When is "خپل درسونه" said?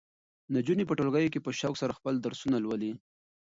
1.97-2.57